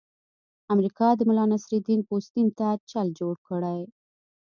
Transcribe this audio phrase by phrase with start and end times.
[0.73, 3.79] امریکا د ملانصرالدین پوستین ته چل جوړ کړی.